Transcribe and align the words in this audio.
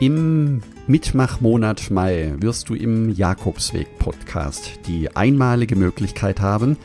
Im 0.00 0.62
Mitmachmonat 0.86 1.90
Mai 1.90 2.32
wirst 2.38 2.68
du 2.68 2.74
im 2.74 3.12
Jakobsweg-Podcast 3.12 4.78
die 4.86 5.16
einmalige 5.16 5.74
Möglichkeit 5.74 6.40
haben, 6.40 6.76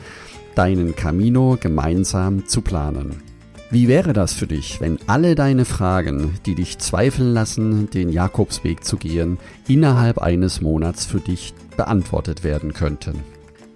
deinen 0.56 0.96
Camino 0.96 1.56
gemeinsam 1.60 2.48
zu 2.48 2.60
planen. 2.60 3.22
Wie 3.70 3.86
wäre 3.86 4.14
das 4.14 4.34
für 4.34 4.48
dich, 4.48 4.80
wenn 4.80 4.98
alle 5.06 5.36
deine 5.36 5.64
Fragen, 5.64 6.32
die 6.44 6.56
dich 6.56 6.78
zweifeln 6.78 7.32
lassen, 7.32 7.88
den 7.88 8.10
Jakobsweg 8.10 8.82
zu 8.82 8.96
gehen, 8.96 9.38
innerhalb 9.68 10.18
eines 10.18 10.60
Monats 10.60 11.06
für 11.06 11.20
dich 11.20 11.54
beantwortet 11.76 12.42
werden 12.42 12.72
könnten? 12.72 13.20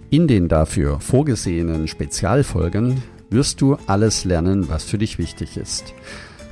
In 0.09 0.27
den 0.27 0.49
dafür 0.49 0.99
vorgesehenen 0.99 1.87
Spezialfolgen 1.87 3.01
wirst 3.29 3.61
du 3.61 3.77
alles 3.87 4.25
lernen, 4.25 4.67
was 4.67 4.83
für 4.83 4.97
dich 4.97 5.17
wichtig 5.17 5.55
ist. 5.55 5.93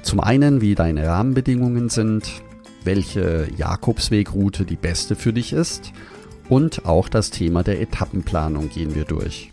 Zum 0.04 0.22
einen, 0.22 0.62
wie 0.62 0.74
deine 0.74 1.06
Rahmenbedingungen 1.06 1.90
sind, 1.90 2.42
welche 2.84 3.48
Jakobswegroute 3.58 4.66
die 4.66 4.76
beste 4.76 5.16
für 5.16 5.34
dich 5.34 5.54
ist 5.54 5.92
und 6.50 6.86
auch 6.86 7.10
das 7.10 7.30
Thema 7.30 7.64
der 7.64 7.82
Etappenplanung 7.82 8.70
gehen 8.70 8.96
wir 8.96 9.06
durch. 9.06 9.52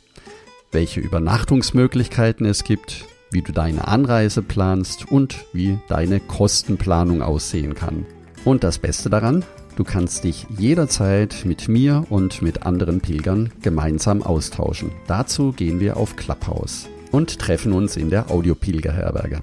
Welche 0.72 1.00
Übernachtungsmöglichkeiten 1.00 2.46
es 2.46 2.64
gibt, 2.64 3.04
wie 3.30 3.42
du 3.42 3.52
deine 3.52 3.88
Anreise 3.88 4.42
planst 4.42 5.10
und 5.10 5.44
wie 5.52 5.78
deine 5.88 6.20
Kostenplanung 6.20 7.22
aussehen 7.22 7.74
kann. 7.74 8.06
Und 8.44 8.62
das 8.62 8.78
Beste 8.78 9.10
daran, 9.10 9.44
du 9.76 9.84
kannst 9.84 10.24
dich 10.24 10.46
jederzeit 10.56 11.42
mit 11.44 11.68
mir 11.68 12.04
und 12.10 12.42
mit 12.42 12.64
anderen 12.64 13.00
Pilgern 13.00 13.52
gemeinsam 13.62 14.22
austauschen. 14.22 14.92
Dazu 15.06 15.52
gehen 15.52 15.80
wir 15.80 15.96
auf 15.96 16.16
Clubhouse 16.16 16.86
und 17.10 17.38
treffen 17.38 17.72
uns 17.72 17.96
in 17.96 18.10
der 18.10 18.30
Audiopilgerherberge. 18.30 19.42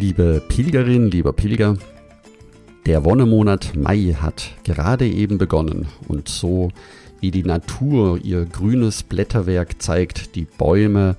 Liebe 0.00 0.42
Pilgerin, 0.48 1.10
lieber 1.10 1.34
Pilger, 1.34 1.76
der 2.86 3.04
Wonnemonat 3.04 3.76
Mai 3.76 4.16
hat 4.18 4.54
gerade 4.64 5.06
eben 5.06 5.36
begonnen 5.36 5.88
und 6.08 6.26
so 6.26 6.70
wie 7.20 7.30
die 7.30 7.42
Natur 7.42 8.18
ihr 8.24 8.46
grünes 8.46 9.02
Blätterwerk 9.02 9.82
zeigt, 9.82 10.36
die 10.36 10.46
Bäume 10.46 11.16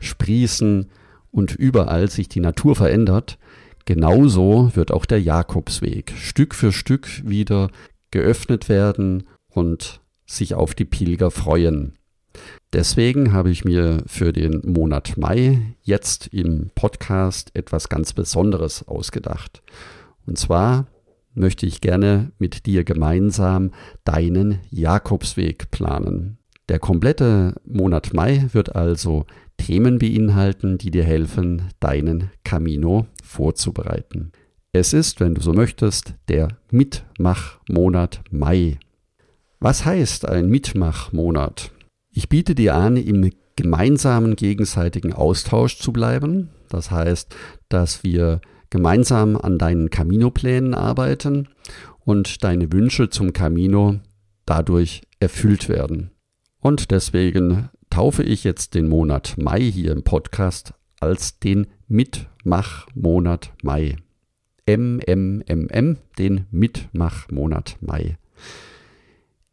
sprießen, 0.00 0.90
und 1.30 1.54
überall 1.54 2.10
sich 2.10 2.28
die 2.28 2.40
Natur 2.40 2.76
verändert, 2.76 3.38
genauso 3.86 4.70
wird 4.74 4.92
auch 4.92 5.06
der 5.06 5.22
Jakobsweg 5.22 6.12
Stück 6.18 6.54
für 6.54 6.72
Stück 6.72 7.08
wieder 7.24 7.70
geöffnet 8.10 8.68
werden 8.68 9.28
und 9.48 10.02
sich 10.26 10.54
auf 10.54 10.74
die 10.74 10.84
Pilger 10.84 11.30
freuen. 11.30 11.94
Deswegen 12.72 13.32
habe 13.32 13.50
ich 13.50 13.64
mir 13.64 14.02
für 14.06 14.32
den 14.32 14.62
Monat 14.64 15.16
Mai 15.16 15.74
jetzt 15.82 16.28
im 16.28 16.70
Podcast 16.74 17.50
etwas 17.54 17.88
ganz 17.88 18.12
Besonderes 18.12 18.86
ausgedacht. 18.86 19.62
Und 20.26 20.38
zwar 20.38 20.86
möchte 21.34 21.66
ich 21.66 21.80
gerne 21.80 22.32
mit 22.38 22.66
dir 22.66 22.84
gemeinsam 22.84 23.72
deinen 24.04 24.60
Jakobsweg 24.70 25.70
planen. 25.70 26.38
Der 26.68 26.78
komplette 26.78 27.54
Monat 27.64 28.14
Mai 28.14 28.46
wird 28.52 28.76
also 28.76 29.26
Themen 29.56 29.98
beinhalten, 29.98 30.78
die 30.78 30.90
dir 30.90 31.04
helfen, 31.04 31.68
deinen 31.80 32.30
Camino 32.44 33.06
vorzubereiten. 33.22 34.32
Es 34.72 34.92
ist, 34.92 35.18
wenn 35.18 35.34
du 35.34 35.40
so 35.40 35.52
möchtest, 35.52 36.14
der 36.28 36.48
Mitmachmonat 36.70 38.20
Mai. 38.30 38.78
Was 39.58 39.84
heißt 39.84 40.28
ein 40.28 40.48
Mitmachmonat? 40.48 41.72
Ich 42.20 42.28
biete 42.28 42.54
dir 42.54 42.74
an, 42.74 42.98
im 42.98 43.30
gemeinsamen 43.56 44.36
gegenseitigen 44.36 45.14
Austausch 45.14 45.78
zu 45.78 45.90
bleiben. 45.90 46.50
Das 46.68 46.90
heißt, 46.90 47.34
dass 47.70 48.04
wir 48.04 48.42
gemeinsam 48.68 49.36
an 49.36 49.56
deinen 49.56 49.88
Camino-Plänen 49.88 50.74
arbeiten 50.74 51.48
und 52.00 52.44
deine 52.44 52.70
Wünsche 52.74 53.08
zum 53.08 53.32
Camino 53.32 54.00
dadurch 54.44 55.00
erfüllt 55.18 55.70
werden. 55.70 56.10
Und 56.60 56.90
deswegen 56.90 57.70
taufe 57.88 58.22
ich 58.22 58.44
jetzt 58.44 58.74
den 58.74 58.86
Monat 58.86 59.36
Mai 59.38 59.62
hier 59.62 59.92
im 59.92 60.02
Podcast 60.02 60.74
als 61.00 61.38
den 61.38 61.68
Mitmachmonat 61.88 63.54
Mai. 63.62 63.96
MMMM, 64.68 65.96
den 66.18 66.44
Mitmachmonat 66.50 67.78
Mai. 67.80 68.18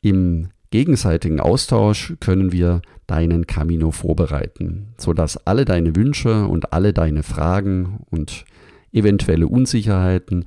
Im 0.01 0.49
gegenseitigen 0.69 1.39
Austausch 1.39 2.13
können 2.19 2.51
wir 2.51 2.81
deinen 3.07 3.47
Camino 3.47 3.91
vorbereiten, 3.91 4.93
sodass 4.97 5.37
alle 5.47 5.65
deine 5.65 5.95
Wünsche 5.95 6.47
und 6.47 6.73
alle 6.73 6.93
deine 6.93 7.23
Fragen 7.23 7.99
und 8.09 8.45
eventuelle 8.91 9.47
Unsicherheiten 9.47 10.45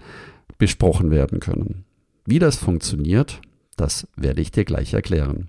besprochen 0.59 1.11
werden 1.11 1.41
können. 1.41 1.85
Wie 2.27 2.39
das 2.39 2.57
funktioniert, 2.57 3.41
das 3.77 4.07
werde 4.17 4.43
ich 4.43 4.51
dir 4.51 4.65
gleich 4.65 4.93
erklären. 4.93 5.49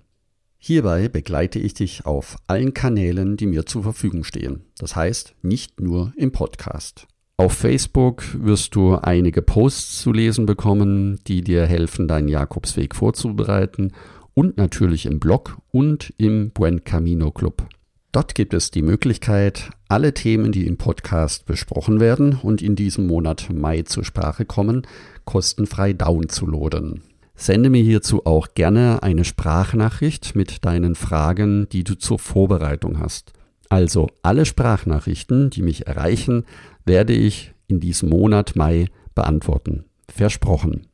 Hierbei 0.58 1.08
begleite 1.08 1.58
ich 1.58 1.74
dich 1.74 2.06
auf 2.06 2.36
allen 2.46 2.72
Kanälen, 2.72 3.36
die 3.36 3.46
mir 3.46 3.66
zur 3.66 3.82
Verfügung 3.82 4.24
stehen. 4.24 4.62
Das 4.78 4.94
heißt, 4.94 5.34
nicht 5.42 5.80
nur 5.80 6.12
im 6.16 6.30
Podcast. 6.32 7.08
Auf 7.36 7.54
Facebook 7.54 8.22
wirst 8.34 8.76
du 8.76 8.94
einige 8.94 9.42
Posts 9.42 10.02
zu 10.02 10.12
lesen 10.12 10.46
bekommen, 10.46 11.18
die 11.26 11.42
dir 11.42 11.66
helfen, 11.66 12.06
deinen 12.06 12.28
Jakobsweg 12.28 12.94
vorzubereiten 12.94 13.92
und 14.34 14.56
natürlich 14.56 15.06
im 15.06 15.20
Blog 15.20 15.58
und 15.70 16.12
im 16.18 16.50
Buen 16.50 16.84
Camino 16.84 17.30
Club. 17.30 17.66
Dort 18.12 18.34
gibt 18.34 18.52
es 18.52 18.70
die 18.70 18.82
Möglichkeit, 18.82 19.70
alle 19.88 20.12
Themen, 20.12 20.52
die 20.52 20.66
im 20.66 20.76
Podcast 20.76 21.46
besprochen 21.46 21.98
werden 21.98 22.34
und 22.34 22.60
in 22.60 22.76
diesem 22.76 23.06
Monat 23.06 23.48
Mai 23.50 23.82
zur 23.82 24.04
Sprache 24.04 24.44
kommen, 24.44 24.86
kostenfrei 25.24 25.94
downzuladen. 25.94 27.02
Sende 27.34 27.70
mir 27.70 27.82
hierzu 27.82 28.26
auch 28.26 28.48
gerne 28.54 29.02
eine 29.02 29.24
Sprachnachricht 29.24 30.36
mit 30.36 30.64
deinen 30.64 30.94
Fragen, 30.94 31.68
die 31.70 31.84
du 31.84 31.94
zur 31.96 32.18
Vorbereitung 32.18 32.98
hast. 32.98 33.32
Also 33.70 34.08
alle 34.22 34.44
Sprachnachrichten, 34.44 35.48
die 35.48 35.62
mich 35.62 35.86
erreichen, 35.86 36.44
werde 36.84 37.14
ich 37.14 37.54
in 37.66 37.80
diesem 37.80 38.10
Monat 38.10 38.54
Mai 38.54 38.88
beantworten. 39.14 39.86
Versprochen. 40.08 40.86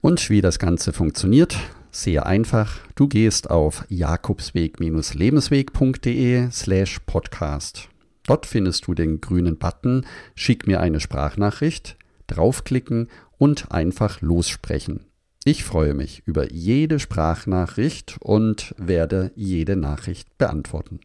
Und 0.00 0.30
wie 0.30 0.40
das 0.40 0.60
Ganze 0.60 0.92
funktioniert, 0.92 1.56
sehr 1.90 2.26
einfach. 2.26 2.78
Du 2.94 3.08
gehst 3.08 3.50
auf 3.50 3.84
jakobsweg-lebensweg.de 3.88 6.50
slash 6.50 6.98
podcast. 7.06 7.88
Dort 8.26 8.46
findest 8.46 8.86
du 8.86 8.94
den 8.94 9.20
grünen 9.20 9.58
Button 9.58 10.06
Schick 10.34 10.66
mir 10.66 10.80
eine 10.80 11.00
Sprachnachricht, 11.00 11.96
draufklicken 12.26 13.08
und 13.38 13.72
einfach 13.72 14.20
lossprechen. 14.20 15.06
Ich 15.44 15.64
freue 15.64 15.94
mich 15.94 16.22
über 16.26 16.52
jede 16.52 16.98
Sprachnachricht 16.98 18.18
und 18.20 18.74
werde 18.76 19.32
jede 19.34 19.74
Nachricht 19.74 20.36
beantworten. 20.36 21.00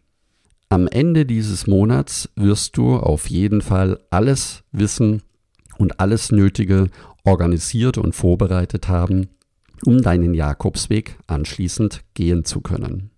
Am 0.68 0.88
Ende 0.88 1.26
dieses 1.26 1.68
Monats 1.68 2.30
wirst 2.36 2.76
du 2.76 2.98
auf 2.98 3.30
jeden 3.30 3.62
Fall 3.62 4.00
alles 4.10 4.64
wissen 4.72 5.22
und 5.78 6.00
alles 6.00 6.32
Nötige 6.32 6.90
organisiert 7.24 7.98
und 7.98 8.14
vorbereitet 8.14 8.88
haben, 8.88 9.30
um 9.86 10.02
deinen 10.02 10.34
Jakobsweg 10.34 11.18
anschließend 11.28 12.04
gehen 12.14 12.46
zu 12.46 12.62
können. 12.62 13.12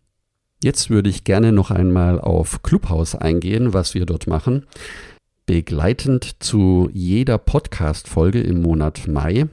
Jetzt 0.63 0.89
würde 0.89 1.09
ich 1.09 1.23
gerne 1.23 1.51
noch 1.51 1.69
einmal 1.69 2.19
auf 2.19 2.63
Clubhouse 2.63 3.15
eingehen, 3.15 3.73
was 3.73 3.93
wir 3.93 4.05
dort 4.05 4.27
machen. 4.27 4.65
Begleitend 5.45 6.43
zu 6.43 6.89
jeder 6.91 7.37
Podcast-Folge 7.37 8.41
im 8.41 8.61
Monat 8.61 9.07
Mai 9.07 9.47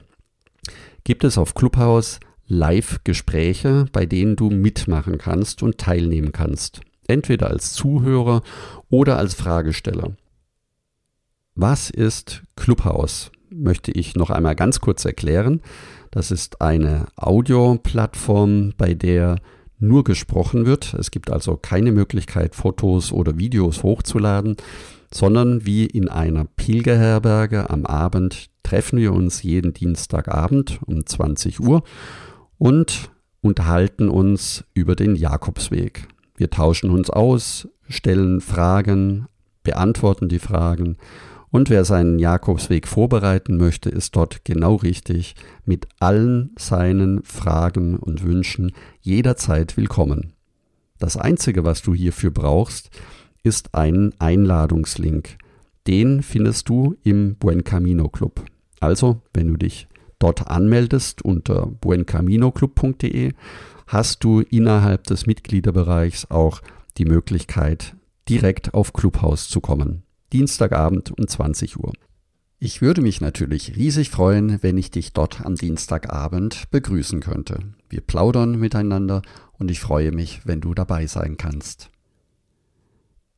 gibt 1.03 1.23
es 1.23 1.37
auf 1.37 1.53
Clubhouse 1.53 2.19
Live-Gespräche, 2.47 3.85
bei 3.91 4.05
denen 4.05 4.35
du 4.35 4.49
mitmachen 4.49 5.17
kannst 5.17 5.63
und 5.63 5.77
teilnehmen 5.77 6.31
kannst. 6.31 6.81
Entweder 7.07 7.49
als 7.49 7.73
Zuhörer 7.73 8.41
oder 8.89 9.17
als 9.17 9.35
Fragesteller. 9.35 10.15
Was 11.53 11.89
ist 11.89 12.43
Clubhouse? 12.55 13.31
Möchte 13.49 13.91
ich 13.91 14.15
noch 14.15 14.31
einmal 14.31 14.55
ganz 14.55 14.81
kurz 14.81 15.05
erklären. 15.05 15.61
Das 16.15 16.31
ist 16.31 16.61
eine 16.61 17.07
Audioplattform, 17.17 18.71
bei 18.77 18.93
der 18.93 19.35
nur 19.79 20.05
gesprochen 20.05 20.65
wird. 20.65 20.93
Es 20.93 21.11
gibt 21.11 21.29
also 21.29 21.57
keine 21.57 21.91
Möglichkeit, 21.91 22.55
Fotos 22.55 23.11
oder 23.11 23.37
Videos 23.37 23.83
hochzuladen, 23.83 24.55
sondern 25.13 25.65
wie 25.65 25.85
in 25.85 26.07
einer 26.07 26.45
Pilgerherberge 26.45 27.69
am 27.69 27.85
Abend 27.85 28.49
treffen 28.63 28.97
wir 28.97 29.11
uns 29.11 29.43
jeden 29.43 29.73
Dienstagabend 29.73 30.79
um 30.85 31.05
20 31.05 31.59
Uhr 31.59 31.83
und 32.57 33.11
unterhalten 33.41 34.07
uns 34.07 34.63
über 34.73 34.95
den 34.95 35.17
Jakobsweg. 35.17 36.07
Wir 36.37 36.49
tauschen 36.49 36.91
uns 36.91 37.09
aus, 37.09 37.67
stellen 37.89 38.39
Fragen, 38.39 39.27
beantworten 39.63 40.29
die 40.29 40.39
Fragen 40.39 40.95
und 41.55 41.69
wer 41.69 41.85
seinen 41.85 42.19
Jakobsweg 42.19 42.85
vorbereiten 42.85 43.55
möchte, 43.55 43.89
ist 43.89 44.17
dort 44.17 44.43
genau 44.43 44.75
richtig, 44.75 45.35
mit 45.63 45.87
allen 46.01 46.53
seinen 46.59 47.23
Fragen 47.23 47.95
und 47.95 48.25
Wünschen 48.25 48.73
jederzeit 48.99 49.77
willkommen. 49.77 50.33
Das 50.99 51.15
Einzige, 51.15 51.63
was 51.63 51.81
du 51.81 51.93
hierfür 51.93 52.31
brauchst, 52.31 52.89
ist 53.41 53.73
ein 53.73 54.13
Einladungslink. 54.19 55.37
Den 55.87 56.23
findest 56.23 56.67
du 56.67 56.97
im 57.03 57.35
Buen 57.37 57.63
Camino 57.63 58.09
Club. 58.09 58.43
Also, 58.81 59.21
wenn 59.33 59.47
du 59.47 59.55
dich 59.55 59.87
dort 60.19 60.47
anmeldest 60.47 61.23
unter 61.23 61.67
buencaminoclub.de, 61.67 63.31
hast 63.87 64.25
du 64.25 64.41
innerhalb 64.41 65.05
des 65.05 65.25
Mitgliederbereichs 65.25 66.29
auch 66.29 66.59
die 66.97 67.05
Möglichkeit, 67.05 67.95
direkt 68.27 68.73
auf 68.73 68.91
Clubhaus 68.91 69.47
zu 69.47 69.61
kommen. 69.61 70.04
Dienstagabend 70.35 71.17
um 71.17 71.25
20 71.25 71.79
Uhr. 71.79 71.93
Ich 72.59 72.81
würde 72.81 73.01
mich 73.01 73.21
natürlich 73.21 73.77
riesig 73.77 74.09
freuen, 74.09 74.61
wenn 74.61 74.77
ich 74.77 74.91
dich 74.91 75.13
dort 75.13 75.45
am 75.45 75.55
Dienstagabend 75.55 76.69
begrüßen 76.71 77.21
könnte. 77.21 77.59
Wir 77.87 78.01
plaudern 78.01 78.59
miteinander 78.59 79.21
und 79.53 79.71
ich 79.71 79.79
freue 79.79 80.11
mich, 80.11 80.41
wenn 80.45 80.59
du 80.59 80.73
dabei 80.73 81.07
sein 81.07 81.37
kannst. 81.37 81.89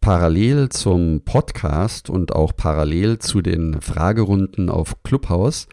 Parallel 0.01 0.69
zum 0.69 1.21
Podcast 1.21 2.09
und 2.09 2.33
auch 2.33 2.55
parallel 2.55 3.19
zu 3.19 3.43
den 3.43 3.79
Fragerunden 3.79 4.71
auf 4.71 5.03
Clubhouse 5.03 5.67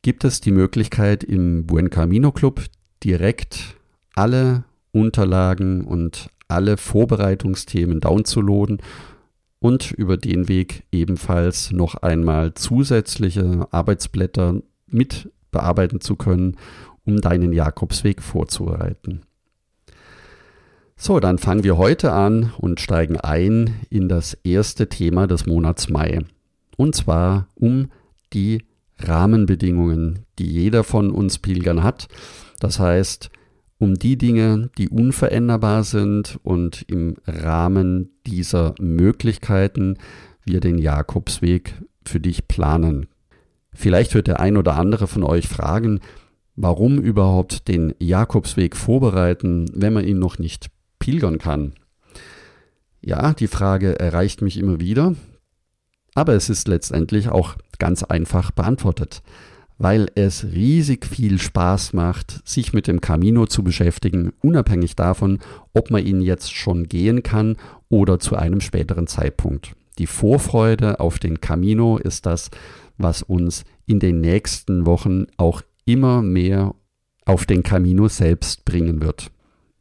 gibt 0.00 0.24
es 0.24 0.40
die 0.40 0.52
Möglichkeit 0.52 1.22
im 1.22 1.66
Buen 1.66 1.90
Camino 1.90 2.32
Club 2.32 2.62
direkt 3.04 3.76
alle 4.14 4.64
Unterlagen 4.92 5.84
und 5.84 6.30
alle 6.48 6.78
Vorbereitungsthemen 6.78 8.00
downzuladen 8.00 8.80
und 9.66 9.90
über 9.90 10.16
den 10.16 10.46
Weg 10.46 10.84
ebenfalls 10.92 11.72
noch 11.72 11.96
einmal 11.96 12.54
zusätzliche 12.54 13.66
Arbeitsblätter 13.72 14.62
mit 14.86 15.28
bearbeiten 15.50 16.00
zu 16.00 16.14
können, 16.14 16.56
um 17.04 17.20
deinen 17.20 17.52
Jakobsweg 17.52 18.22
vorzubereiten. 18.22 19.22
So, 20.96 21.18
dann 21.18 21.38
fangen 21.38 21.64
wir 21.64 21.76
heute 21.76 22.12
an 22.12 22.52
und 22.58 22.78
steigen 22.78 23.16
ein 23.16 23.74
in 23.90 24.08
das 24.08 24.34
erste 24.44 24.88
Thema 24.88 25.26
des 25.26 25.46
Monats 25.46 25.88
Mai. 25.88 26.20
Und 26.76 26.94
zwar 26.94 27.48
um 27.56 27.90
die 28.32 28.62
Rahmenbedingungen, 29.00 30.26
die 30.38 30.46
jeder 30.46 30.84
von 30.84 31.10
uns 31.10 31.38
Pilgern 31.38 31.82
hat. 31.82 32.06
Das 32.60 32.78
heißt, 32.78 33.30
um 33.78 33.94
die 33.94 34.16
Dinge, 34.16 34.70
die 34.78 34.88
unveränderbar 34.88 35.84
sind 35.84 36.38
und 36.42 36.84
im 36.88 37.16
Rahmen 37.26 38.10
dieser 38.26 38.74
Möglichkeiten 38.80 39.98
wir 40.44 40.60
den 40.60 40.78
Jakobsweg 40.78 41.74
für 42.04 42.20
dich 42.20 42.48
planen. 42.48 43.06
Vielleicht 43.72 44.14
wird 44.14 44.28
der 44.28 44.40
ein 44.40 44.56
oder 44.56 44.76
andere 44.76 45.06
von 45.06 45.22
euch 45.22 45.48
fragen, 45.48 46.00
warum 46.54 46.98
überhaupt 46.98 47.68
den 47.68 47.94
Jakobsweg 47.98 48.76
vorbereiten, 48.76 49.66
wenn 49.74 49.92
man 49.92 50.06
ihn 50.06 50.18
noch 50.18 50.38
nicht 50.38 50.68
pilgern 50.98 51.38
kann. 51.38 51.74
Ja, 53.02 53.34
die 53.34 53.48
Frage 53.48 53.98
erreicht 53.98 54.40
mich 54.40 54.56
immer 54.56 54.80
wieder, 54.80 55.14
aber 56.14 56.32
es 56.32 56.48
ist 56.48 56.66
letztendlich 56.66 57.28
auch 57.28 57.56
ganz 57.78 58.02
einfach 58.02 58.50
beantwortet 58.50 59.22
weil 59.78 60.08
es 60.14 60.44
riesig 60.44 61.06
viel 61.06 61.38
Spaß 61.38 61.92
macht, 61.92 62.40
sich 62.48 62.72
mit 62.72 62.86
dem 62.86 63.00
Camino 63.00 63.46
zu 63.46 63.62
beschäftigen, 63.62 64.32
unabhängig 64.40 64.96
davon, 64.96 65.38
ob 65.74 65.90
man 65.90 66.04
ihn 66.04 66.20
jetzt 66.20 66.54
schon 66.54 66.88
gehen 66.88 67.22
kann 67.22 67.56
oder 67.88 68.18
zu 68.18 68.36
einem 68.36 68.60
späteren 68.60 69.06
Zeitpunkt. 69.06 69.74
Die 69.98 70.06
Vorfreude 70.06 71.00
auf 71.00 71.18
den 71.18 71.40
Camino 71.40 71.98
ist 71.98 72.26
das, 72.26 72.50
was 72.98 73.22
uns 73.22 73.64
in 73.86 73.98
den 73.98 74.20
nächsten 74.20 74.86
Wochen 74.86 75.26
auch 75.36 75.62
immer 75.84 76.22
mehr 76.22 76.74
auf 77.24 77.44
den 77.44 77.62
Camino 77.62 78.08
selbst 78.08 78.64
bringen 78.64 79.02
wird. 79.02 79.30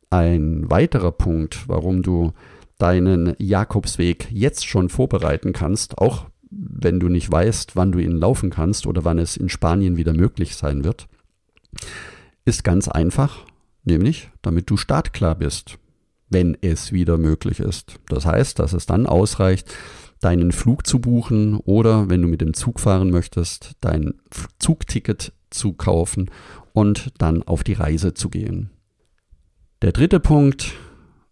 Ein 0.09 0.69
weiterer 0.69 1.11
Punkt, 1.11 1.67
warum 1.67 2.01
du 2.01 2.33
deinen 2.77 3.35
Jakobsweg 3.37 4.27
jetzt 4.31 4.67
schon 4.67 4.89
vorbereiten 4.89 5.53
kannst, 5.53 5.97
auch 5.97 6.25
wenn 6.57 6.99
du 6.99 7.09
nicht 7.09 7.31
weißt, 7.31 7.75
wann 7.75 7.91
du 7.91 7.99
ihn 7.99 8.17
laufen 8.17 8.49
kannst 8.49 8.87
oder 8.87 9.03
wann 9.03 9.19
es 9.19 9.35
in 9.37 9.49
Spanien 9.49 9.97
wieder 9.97 10.13
möglich 10.13 10.55
sein 10.55 10.83
wird, 10.83 11.07
ist 12.45 12.63
ganz 12.63 12.87
einfach, 12.87 13.45
nämlich 13.83 14.29
damit 14.41 14.69
du 14.69 14.77
startklar 14.77 15.35
bist, 15.35 15.77
wenn 16.29 16.57
es 16.61 16.91
wieder 16.91 17.17
möglich 17.17 17.59
ist. 17.59 17.99
Das 18.07 18.25
heißt, 18.25 18.59
dass 18.59 18.73
es 18.73 18.85
dann 18.85 19.05
ausreicht, 19.05 19.73
deinen 20.21 20.51
Flug 20.51 20.87
zu 20.87 20.99
buchen 20.99 21.57
oder 21.57 22.09
wenn 22.09 22.21
du 22.21 22.27
mit 22.27 22.41
dem 22.41 22.53
Zug 22.53 22.79
fahren 22.79 23.11
möchtest, 23.11 23.73
dein 23.81 24.13
Zugticket 24.59 25.33
zu 25.49 25.73
kaufen 25.73 26.31
und 26.73 27.11
dann 27.17 27.43
auf 27.43 27.63
die 27.63 27.73
Reise 27.73 28.13
zu 28.13 28.29
gehen. 28.29 28.69
Der 29.81 29.91
dritte 29.91 30.19
Punkt, 30.19 30.73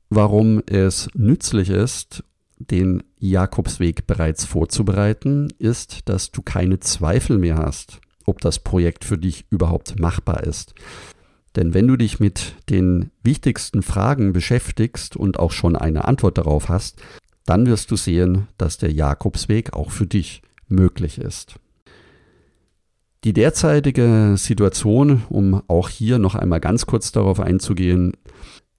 warum 0.10 0.62
es 0.68 1.10
nützlich 1.14 1.70
ist 1.70 2.24
den 2.58 3.04
Jakobsweg 3.18 4.08
bereits 4.08 4.46
vorzubereiten, 4.46 5.50
ist, 5.60 6.10
dass 6.10 6.32
du 6.32 6.42
keine 6.42 6.80
Zweifel 6.80 7.38
mehr 7.38 7.58
hast, 7.58 8.00
ob 8.26 8.42
das 8.42 8.60
Projekt 8.60 9.06
für 9.06 9.18
dich 9.18 9.46
überhaupt 9.50 10.00
machbar 10.00 10.44
ist. 10.44 10.74
Denn 11.56 11.74
wenn 11.74 11.88
du 11.88 11.98
dich 11.98 12.20
mit 12.20 12.56
den 12.70 13.12
wichtigsten 13.24 13.84
Fragen 13.84 14.34
beschäftigst 14.34 15.16
und 15.16 15.38
auch 15.38 15.52
schon 15.52 15.76
eine 15.76 16.06
Antwort 16.06 16.38
darauf 16.38 16.70
hast, 16.70 17.02
dann 17.46 17.66
wirst 17.66 17.92
du 17.92 17.96
sehen, 17.96 18.48
dass 18.58 18.78
der 18.78 18.92
Jakobsweg 18.92 19.74
auch 19.74 19.92
für 19.92 20.08
dich 20.08 20.42
möglich 20.68 21.20
ist. 21.20 21.56
Die 23.24 23.34
derzeitige 23.34 24.36
Situation, 24.36 25.24
um 25.30 25.62
auch 25.68 25.88
hier 25.90 26.20
noch 26.20 26.36
einmal 26.36 26.60
ganz 26.60 26.86
kurz 26.86 27.12
darauf 27.12 27.40
einzugehen, 27.40 28.14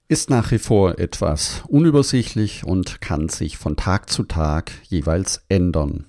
ist 0.07 0.29
nach 0.29 0.51
wie 0.51 0.59
vor 0.59 0.99
etwas 0.99 1.63
unübersichtlich 1.67 2.65
und 2.65 3.01
kann 3.01 3.29
sich 3.29 3.57
von 3.57 3.75
Tag 3.75 4.09
zu 4.09 4.23
Tag 4.23 4.71
jeweils 4.83 5.43
ändern. 5.49 6.05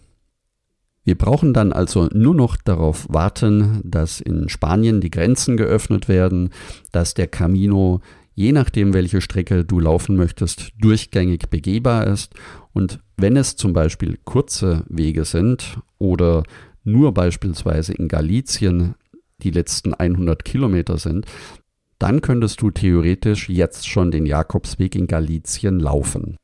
Wir 1.05 1.17
brauchen 1.17 1.55
dann 1.55 1.73
also 1.73 2.09
nur 2.13 2.35
noch 2.35 2.57
darauf 2.57 3.07
warten, 3.09 3.81
dass 3.85 4.21
in 4.21 4.49
Spanien 4.49 5.01
die 5.01 5.11
Grenzen 5.11 5.57
geöffnet 5.57 6.09
werden, 6.09 6.51
dass 6.91 7.15
der 7.15 7.29
Camino, 7.29 8.01
je 8.35 8.53
nachdem 8.53 8.93
welche 8.93 9.21
Strecke 9.21 9.65
du 9.65 9.79
laufen 9.79 10.17
möchtest, 10.17 10.73
durchgängig 10.81 11.49
begehbar 11.49 12.09
ist 12.09 12.35
und 12.73 12.99
wenn 13.17 13.37
es 13.37 13.57
zum 13.57 13.73
Beispiel 13.73 14.19
kurze 14.25 14.85
Wege 14.89 15.25
sind 15.25 15.79
oder 15.99 16.43
nur 16.83 17.15
beispielsweise 17.15 17.95
in 17.95 18.09
Galicien 18.09 18.97
die 19.39 19.51
letzten 19.51 19.95
100 19.95 20.45
Kilometer 20.45 20.99
sind, 20.99 21.27
dann 21.99 22.21
könntest 22.21 22.61
du 22.63 22.71
theoretisch 22.71 23.49
jetzt 23.49 23.89
schon 23.89 24.11
den 24.11 24.27
Jakobsweg 24.27 24.95
in 24.95 25.07
Galizien 25.07 25.81
laufen. 25.81 26.37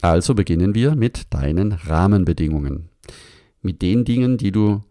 Also 0.00 0.34
beginnen 0.34 0.74
wir 0.74 0.94
mit 0.94 1.32
deinen 1.34 1.72
Rahmenbedingungen. 1.72 2.88
Mit 3.60 3.82
den 3.82 4.04
Dingen, 4.04 4.38
die 4.38 4.52
du 4.52 4.82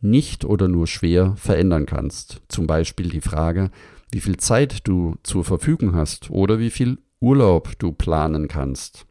nicht 0.00 0.44
oder 0.44 0.68
nur 0.68 0.86
schwer 0.86 1.34
verändern 1.36 1.86
kannst. 1.86 2.42
Zum 2.48 2.66
Beispiel 2.66 3.08
die 3.08 3.20
Frage, 3.20 3.70
wie 4.12 4.20
viel 4.20 4.36
Zeit 4.36 4.86
du 4.86 5.16
zur 5.22 5.44
Verfügung 5.44 5.94
hast 5.94 6.30
oder 6.30 6.58
wie 6.58 6.70
viel 6.70 6.98
Urlaub 7.20 7.78
du 7.78 7.92
planen 7.92 8.48
kannst. 8.48 9.06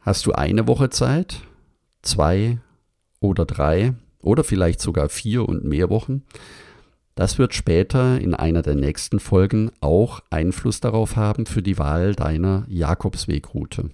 Hast 0.00 0.26
du 0.26 0.32
eine 0.32 0.66
Woche 0.66 0.90
Zeit, 0.90 1.42
zwei 2.02 2.58
oder 3.20 3.46
drei 3.46 3.94
oder 4.20 4.42
vielleicht 4.42 4.80
sogar 4.80 5.08
vier 5.08 5.48
und 5.48 5.64
mehr 5.64 5.90
Wochen? 5.90 6.22
Das 7.14 7.38
wird 7.38 7.54
später 7.54 8.20
in 8.20 8.34
einer 8.34 8.62
der 8.62 8.74
nächsten 8.74 9.20
Folgen 9.20 9.70
auch 9.80 10.20
Einfluss 10.30 10.80
darauf 10.80 11.14
haben 11.14 11.46
für 11.46 11.62
die 11.62 11.78
Wahl 11.78 12.14
deiner 12.14 12.64
Jakobswegroute. 12.68 13.90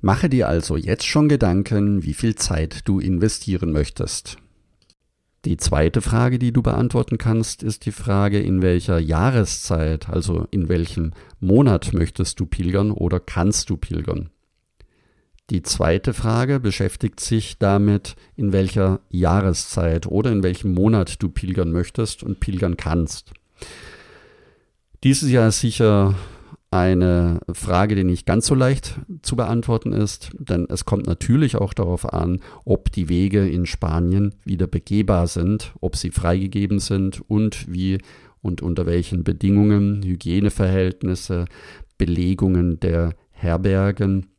Mache 0.00 0.28
dir 0.28 0.48
also 0.48 0.76
jetzt 0.76 1.04
schon 1.04 1.28
Gedanken, 1.28 2.04
wie 2.04 2.14
viel 2.14 2.36
Zeit 2.36 2.88
du 2.88 3.00
investieren 3.00 3.72
möchtest. 3.72 4.38
Die 5.44 5.56
zweite 5.56 6.00
Frage, 6.00 6.38
die 6.38 6.52
du 6.52 6.62
beantworten 6.62 7.18
kannst, 7.18 7.62
ist 7.62 7.86
die 7.86 7.92
Frage, 7.92 8.38
in 8.38 8.62
welcher 8.62 8.98
Jahreszeit, 8.98 10.08
also 10.08 10.46
in 10.50 10.68
welchem 10.68 11.12
Monat 11.40 11.92
möchtest 11.92 12.38
du 12.40 12.46
pilgern 12.46 12.90
oder 12.92 13.20
kannst 13.20 13.70
du 13.70 13.76
pilgern. 13.76 14.30
Die 15.50 15.62
zweite 15.62 16.14
Frage 16.14 16.60
beschäftigt 16.60 17.18
sich 17.18 17.58
damit, 17.58 18.14
in 18.36 18.52
welcher 18.52 19.00
Jahreszeit 19.10 20.06
oder 20.06 20.30
in 20.30 20.44
welchem 20.44 20.72
Monat 20.72 21.20
du 21.20 21.28
pilgern 21.28 21.72
möchtest 21.72 22.22
und 22.22 22.38
pilgern 22.38 22.76
kannst. 22.76 23.32
Dies 25.02 25.24
ist 25.24 25.30
ja 25.30 25.50
sicher 25.50 26.14
eine 26.70 27.40
Frage, 27.52 27.96
die 27.96 28.04
nicht 28.04 28.26
ganz 28.26 28.46
so 28.46 28.54
leicht 28.54 29.00
zu 29.22 29.34
beantworten 29.34 29.92
ist, 29.92 30.30
denn 30.38 30.66
es 30.68 30.84
kommt 30.84 31.08
natürlich 31.08 31.56
auch 31.56 31.74
darauf 31.74 32.12
an, 32.12 32.38
ob 32.64 32.92
die 32.92 33.08
Wege 33.08 33.48
in 33.48 33.66
Spanien 33.66 34.36
wieder 34.44 34.68
begehbar 34.68 35.26
sind, 35.26 35.72
ob 35.80 35.96
sie 35.96 36.12
freigegeben 36.12 36.78
sind 36.78 37.28
und 37.28 37.66
wie 37.68 37.98
und 38.40 38.62
unter 38.62 38.86
welchen 38.86 39.24
Bedingungen, 39.24 40.04
Hygieneverhältnisse, 40.04 41.46
Belegungen 41.98 42.78
der 42.78 43.14
Herbergen 43.32 44.29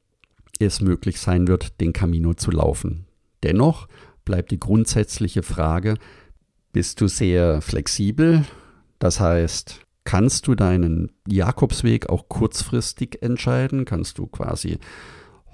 es 0.68 0.82
möglich 0.82 1.20
sein 1.20 1.48
wird, 1.48 1.80
den 1.82 1.94
Camino 1.94 2.34
zu 2.34 2.52
laufen. 2.52 3.06
Dennoch 3.44 3.88
bleibt 4.26 4.52
die 4.52 4.60
grundsätzliche 4.60 5.44
Frage, 5.44 5.96
bist 6.72 7.02
du 7.02 7.08
sehr 7.08 7.62
flexibel? 7.62 8.46
Das 9.00 9.20
heißt, 9.20 9.82
kannst 10.04 10.48
du 10.48 10.56
deinen 10.56 11.12
Jakobsweg 11.28 12.10
auch 12.10 12.30
kurzfristig 12.30 13.22
entscheiden? 13.22 13.86
Kannst 13.86 14.18
du 14.18 14.28
quasi 14.28 14.80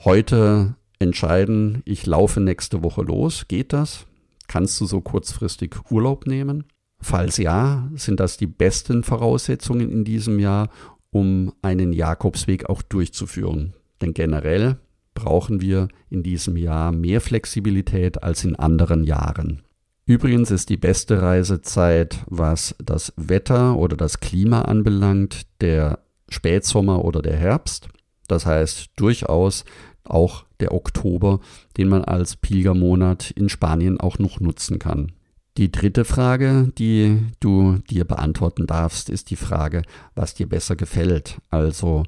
heute 0.04 0.76
entscheiden, 1.00 1.82
ich 1.86 2.06
laufe 2.06 2.40
nächste 2.40 2.84
Woche 2.84 3.02
los? 3.02 3.48
Geht 3.48 3.74
das? 3.74 4.06
Kannst 4.48 4.80
du 4.80 4.86
so 4.86 5.02
kurzfristig 5.02 5.76
Urlaub 5.90 6.28
nehmen? 6.28 6.66
Falls 7.00 7.38
ja, 7.38 7.90
sind 7.96 8.20
das 8.20 8.38
die 8.38 8.48
besten 8.48 9.04
Voraussetzungen 9.04 9.92
in 9.92 10.04
diesem 10.04 10.40
Jahr, 10.40 10.70
um 11.12 11.54
einen 11.62 11.94
Jakobsweg 11.94 12.70
auch 12.70 12.82
durchzuführen. 12.82 13.74
Denn 14.02 14.14
generell 14.14 14.78
brauchen 15.18 15.62
wir 15.62 15.88
in 16.10 16.22
diesem 16.22 16.56
Jahr 16.58 16.92
mehr 16.92 17.22
Flexibilität 17.22 18.22
als 18.22 18.44
in 18.44 18.56
anderen 18.56 19.04
Jahren. 19.04 19.64
Übrigens 20.06 20.52
ist 20.52 20.70
die 20.70 20.78
beste 20.78 21.22
Reisezeit, 21.22 22.20
was 22.28 22.76
das 22.78 23.12
Wetter 23.18 23.76
oder 23.76 23.98
das 23.98 24.20
Klima 24.20 24.62
anbelangt, 24.62 25.48
der 25.60 26.00
Spätsommer 26.30 27.04
oder 27.04 27.22
der 27.22 27.36
Herbst. 27.36 27.90
Das 28.28 28.46
heißt 28.46 28.92
durchaus 28.96 29.66
auch 30.04 30.46
der 30.60 30.74
Oktober, 30.74 31.40
den 31.78 31.90
man 31.90 32.04
als 32.04 32.36
Pilgermonat 32.36 33.32
in 33.32 33.50
Spanien 33.50 34.00
auch 34.00 34.20
noch 34.20 34.40
nutzen 34.40 34.80
kann. 34.80 35.12
Die 35.58 35.72
dritte 35.72 36.06
Frage, 36.06 36.72
die 36.78 37.20
du 37.40 37.80
dir 37.90 38.06
beantworten 38.06 38.68
darfst, 38.68 39.10
ist 39.10 39.32
die 39.32 39.36
Frage, 39.36 39.82
was 40.14 40.36
dir 40.36 40.48
besser 40.48 40.76
gefällt. 40.76 41.40
Also 41.50 42.04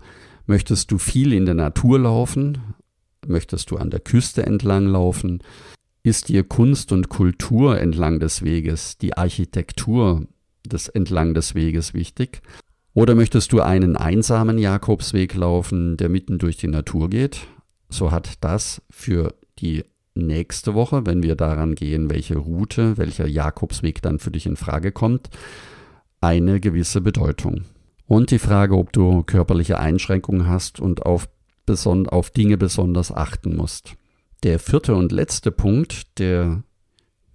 möchtest 0.46 0.92
du 0.92 1.00
viel 1.00 1.34
in 1.34 1.46
der 1.46 1.56
Natur 1.56 2.00
laufen? 2.00 2.60
Möchtest 3.28 3.72
du 3.72 3.78
an 3.78 3.90
der 3.90 4.00
Küste 4.00 4.46
entlang 4.46 4.88
laufen? 4.88 5.44
Ist 6.04 6.30
dir 6.30 6.44
Kunst 6.44 6.92
und 6.92 7.10
Kultur 7.10 7.80
entlang 7.80 8.20
des 8.20 8.44
Weges, 8.44 8.98
die 8.98 9.18
Architektur 9.18 10.26
des 10.66 10.88
entlang 10.88 11.34
des 11.34 11.56
Weges 11.56 11.94
wichtig? 11.94 12.42
Oder 12.94 13.16
möchtest 13.16 13.52
du 13.52 13.62
einen 13.62 13.96
einsamen 13.96 14.58
Jakobsweg 14.58 15.36
laufen, 15.36 15.98
der 15.98 16.10
mitten 16.10 16.38
durch 16.38 16.58
die 16.58 16.68
Natur 16.68 17.10
geht? 17.10 17.48
So 17.90 18.12
hat 18.12 18.34
das 18.42 18.82
für 18.90 19.36
die 19.60 19.84
nächste 20.16 20.74
Woche, 20.74 21.06
wenn 21.06 21.24
wir 21.24 21.36
daran 21.36 21.76
gehen, 21.76 22.10
welche 22.10 22.38
Route, 22.38 22.98
welcher 22.98 23.28
Jakobsweg 23.28 24.02
dann 24.02 24.20
für 24.20 24.32
dich 24.32 24.46
in 24.46 24.56
Frage 24.56 24.92
kommt, 24.92 25.30
eine 26.22 26.60
gewisse 26.60 27.02
Bedeutung. 27.02 27.66
Und 28.06 28.32
die 28.32 28.40
Frage, 28.40 28.76
ob 28.76 28.92
du 28.92 29.24
körperliche 29.24 29.80
Einschränkungen 29.80 30.48
hast 30.48 30.80
und 30.80 31.06
auf, 31.06 31.30
auf 32.08 32.30
Dinge 32.32 32.58
besonders 32.58 33.12
achten 33.12 33.56
musst. 33.56 33.96
Der 34.44 34.60
vierte 34.60 34.96
und 34.96 35.12
letzte 35.12 35.52
Punkt, 35.52 36.20
der 36.20 36.64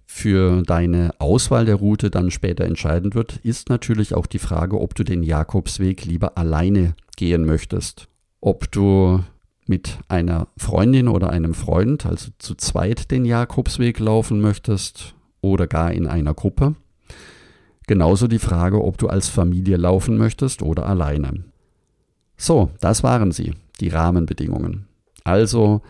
für 0.05 0.63
deine 0.63 1.11
Auswahl 1.19 1.65
der 1.65 1.75
Route 1.75 2.09
dann 2.09 2.31
später 2.31 2.65
entscheidend 2.65 3.15
wird, 3.15 3.37
ist 3.43 3.69
natürlich 3.69 4.13
auch 4.13 4.25
die 4.25 4.39
Frage, 4.39 4.79
ob 4.79 4.95
du 4.95 5.03
den 5.03 5.23
Jakobsweg 5.23 6.05
lieber 6.05 6.37
alleine 6.37 6.95
gehen 7.17 7.45
möchtest. 7.45 8.07
Ob 8.41 8.71
du 8.71 9.23
mit 9.67 9.97
einer 10.07 10.47
Freundin 10.57 11.07
oder 11.07 11.29
einem 11.31 11.53
Freund, 11.53 12.05
also 12.05 12.31
zu 12.37 12.55
zweit 12.55 13.11
den 13.11 13.25
Jakobsweg 13.25 13.99
laufen 13.99 14.39
möchtest 14.39 15.15
oder 15.41 15.67
gar 15.67 15.91
in 15.91 16.07
einer 16.07 16.33
Gruppe. 16.33 16.75
Genauso 17.87 18.27
die 18.27 18.39
Frage, 18.39 18.83
ob 18.83 18.97
du 18.97 19.07
als 19.07 19.27
Familie 19.27 19.77
laufen 19.77 20.17
möchtest 20.17 20.61
oder 20.61 20.87
alleine. 20.87 21.43
So, 22.37 22.71
das 22.79 23.03
waren 23.03 23.31
sie, 23.31 23.53
die 23.81 23.89
Rahmenbedingungen. 23.89 24.87
Also 25.23 25.81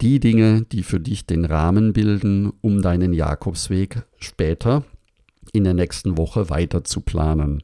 die 0.00 0.20
Dinge, 0.20 0.62
die 0.62 0.82
für 0.82 1.00
dich 1.00 1.26
den 1.26 1.44
Rahmen 1.44 1.92
bilden, 1.92 2.52
um 2.60 2.82
deinen 2.82 3.12
Jakobsweg 3.12 4.02
später 4.18 4.84
in 5.52 5.64
der 5.64 5.74
nächsten 5.74 6.18
Woche 6.18 6.50
weiter 6.50 6.84
zu 6.84 7.00
planen. 7.00 7.62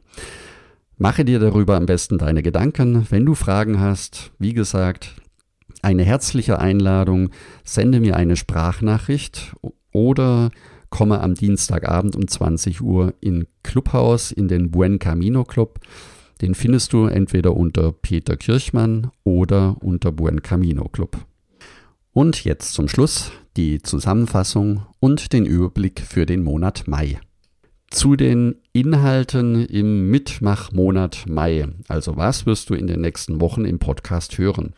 Mache 0.97 1.25
dir 1.25 1.39
darüber 1.39 1.77
am 1.77 1.87
besten 1.87 2.19
deine 2.19 2.43
Gedanken. 2.43 3.07
Wenn 3.11 3.27
du 3.27 3.35
Fragen 3.35 3.81
hast, 3.81 4.33
wie 4.39 4.53
gesagt, 4.53 5.17
eine 5.83 6.05
herzliche 6.05 6.59
Einladung, 6.59 7.31
sende 7.65 8.01
mir 8.01 8.17
eine 8.17 8.37
Sprachnachricht 8.37 9.57
oder 9.93 10.51
komme 10.91 11.21
am 11.21 11.35
Dienstagabend 11.35 12.17
um 12.17 12.29
20 12.29 12.83
Uhr 12.83 13.15
in 13.21 13.47
Clubhaus 13.63 14.31
in 14.31 14.49
den 14.49 14.71
Buen 14.71 14.99
Camino 14.99 15.45
Club. 15.45 15.81
Den 16.41 16.55
findest 16.55 16.93
du 16.93 17.07
entweder 17.07 17.57
unter 17.57 17.93
Peter 17.93 18.37
Kirchmann 18.37 19.11
oder 19.25 19.77
unter 19.81 20.11
Buen 20.11 20.43
Camino 20.43 20.89
Club. 20.89 21.19
Und 22.13 22.45
jetzt 22.45 22.73
zum 22.73 22.89
Schluss 22.89 23.31
die 23.57 23.83
Zusammenfassung 23.83 24.87
und 25.01 25.33
den 25.33 25.45
Überblick 25.45 26.01
für 26.01 26.27
den 26.27 26.43
Monat 26.43 26.85
Mai. 26.87 27.21
Zu 27.91 28.17
den 28.17 28.57
Inhalten 28.73 29.67
im 29.67 30.11
Mitmachmonat 30.11 31.25
Mai. 31.29 31.69
Also 31.89 32.17
was 32.17 32.47
wirst 32.47 32.71
du 32.71 32.75
in 32.75 32.87
den 32.87 33.01
nächsten 33.01 33.41
Wochen 33.41 33.65
im 33.65 33.79
Podcast 33.79 34.39
hören? 34.39 34.75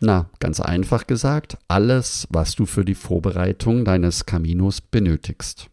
Na, 0.00 0.28
ganz 0.38 0.60
einfach 0.60 1.06
gesagt, 1.06 1.56
alles, 1.66 2.26
was 2.30 2.54
du 2.54 2.66
für 2.66 2.84
die 2.84 2.94
Vorbereitung 2.94 3.84
deines 3.84 4.26
Caminos 4.26 4.80
benötigst. 4.80 5.70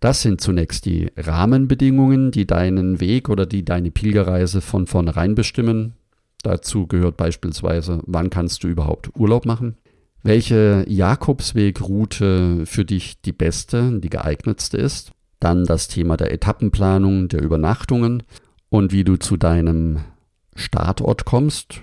Das 0.00 0.22
sind 0.22 0.40
zunächst 0.40 0.84
die 0.84 1.10
Rahmenbedingungen, 1.16 2.30
die 2.30 2.46
deinen 2.46 3.00
Weg 3.00 3.28
oder 3.28 3.46
die 3.46 3.64
deine 3.64 3.90
Pilgerreise 3.90 4.60
von 4.60 4.86
vornherein 4.86 5.34
bestimmen. 5.34 5.94
Dazu 6.42 6.86
gehört 6.86 7.16
beispielsweise, 7.16 8.00
wann 8.06 8.30
kannst 8.30 8.62
du 8.62 8.68
überhaupt 8.68 9.10
Urlaub 9.16 9.44
machen? 9.44 9.76
welche 10.22 10.84
Jakobswegroute 10.88 12.66
für 12.66 12.84
dich 12.84 13.20
die 13.22 13.32
beste, 13.32 13.98
die 14.00 14.10
geeignetste 14.10 14.76
ist. 14.76 15.12
Dann 15.40 15.64
das 15.64 15.88
Thema 15.88 16.16
der 16.16 16.32
Etappenplanung, 16.32 17.28
der 17.28 17.42
Übernachtungen 17.42 18.24
und 18.68 18.92
wie 18.92 19.04
du 19.04 19.16
zu 19.16 19.36
deinem 19.36 20.00
Startort 20.54 21.24
kommst. 21.24 21.80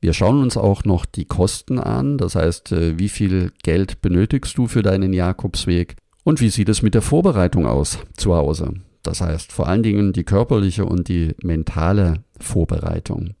Wir 0.00 0.12
schauen 0.12 0.40
uns 0.40 0.56
auch 0.56 0.84
noch 0.84 1.04
die 1.04 1.24
Kosten 1.24 1.80
an, 1.80 2.18
das 2.18 2.36
heißt, 2.36 2.70
äh, 2.70 2.98
wie 3.00 3.08
viel 3.08 3.50
Geld 3.64 4.00
benötigst 4.00 4.56
du 4.56 4.68
für 4.68 4.82
deinen 4.82 5.12
Jakobsweg 5.12 5.96
und 6.24 6.40
wie 6.40 6.50
sieht 6.50 6.68
es 6.68 6.82
mit 6.82 6.94
der 6.94 7.02
Vorbereitung 7.02 7.66
aus 7.66 7.98
zu 8.16 8.34
Hause. 8.34 8.74
Das 9.02 9.20
heißt 9.20 9.52
vor 9.52 9.68
allen 9.68 9.82
Dingen 9.82 10.12
die 10.12 10.24
körperliche 10.24 10.84
und 10.84 11.08
die 11.08 11.34
mentale 11.42 12.24
Vorbereitung. 12.38 13.34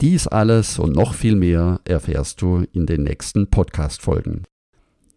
Dies 0.00 0.26
alles 0.26 0.78
und 0.80 0.96
noch 0.96 1.14
viel 1.14 1.36
mehr 1.36 1.80
erfährst 1.84 2.42
du 2.42 2.64
in 2.72 2.86
den 2.86 3.04
nächsten 3.04 3.48
Podcast-Folgen. 3.48 4.42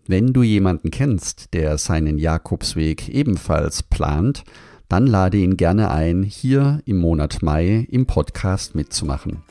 Wenn 0.07 0.33
du 0.33 0.43
jemanden 0.43 0.91
kennst, 0.91 1.55
der 1.55 1.79
seinen 1.79 2.19
Jakobsweg 2.19 3.09
ebenfalls 3.09 3.81
plant, 3.81 4.43
dann 4.87 5.07
lade 5.07 5.37
ihn 5.37 5.57
gerne 5.57 5.89
ein, 5.89 6.21
hier 6.21 6.81
im 6.85 6.97
Monat 6.97 7.41
Mai 7.41 7.87
im 7.89 8.05
Podcast 8.05 8.75
mitzumachen. 8.75 9.41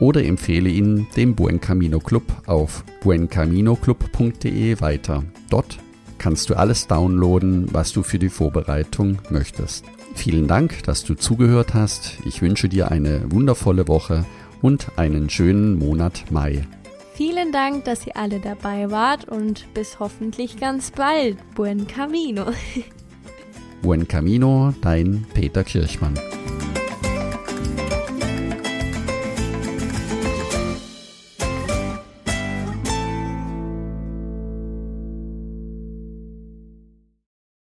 Oder 0.00 0.24
empfehle 0.24 0.70
ihn 0.70 1.06
dem 1.16 1.34
Buen 1.34 1.60
Camino 1.60 1.98
Club 1.98 2.24
auf 2.46 2.84
buencaminoclub.de 3.02 4.80
weiter. 4.80 5.24
Dort 5.50 5.78
kannst 6.18 6.50
du 6.50 6.54
alles 6.54 6.86
downloaden, 6.86 7.68
was 7.72 7.92
du 7.92 8.02
für 8.02 8.18
die 8.18 8.28
Vorbereitung 8.28 9.18
möchtest. 9.30 9.84
Vielen 10.14 10.48
Dank, 10.48 10.82
dass 10.84 11.04
du 11.04 11.14
zugehört 11.14 11.74
hast. 11.74 12.18
Ich 12.24 12.42
wünsche 12.42 12.68
dir 12.68 12.90
eine 12.90 13.30
wundervolle 13.30 13.88
Woche 13.88 14.26
und 14.62 14.88
einen 14.96 15.30
schönen 15.30 15.78
Monat 15.78 16.24
Mai. 16.30 16.66
Vielen 17.14 17.52
Dank, 17.52 17.84
dass 17.84 18.06
ihr 18.06 18.16
alle 18.16 18.40
dabei 18.40 18.90
wart 18.90 19.28
und 19.28 19.72
bis 19.74 19.98
hoffentlich 19.98 20.58
ganz 20.58 20.90
bald. 20.90 21.36
Buen 21.54 21.86
Camino. 21.86 22.46
Buen 23.82 24.08
Camino, 24.08 24.74
dein 24.82 25.26
Peter 25.34 25.62
Kirchmann. 25.62 26.14